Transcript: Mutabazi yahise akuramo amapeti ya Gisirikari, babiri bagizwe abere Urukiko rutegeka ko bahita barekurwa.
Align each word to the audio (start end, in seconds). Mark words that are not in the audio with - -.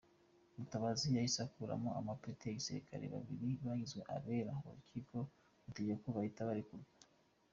Mutabazi 0.57 1.05
yahise 1.17 1.39
akuramo 1.47 1.89
amapeti 1.99 2.43
ya 2.47 2.57
Gisirikari, 2.59 3.05
babiri 3.13 3.49
bagizwe 3.65 4.01
abere 4.15 4.51
Urukiko 4.69 5.17
rutegeka 5.63 6.01
ko 6.03 6.09
bahita 6.17 6.49
barekurwa. 6.49 6.89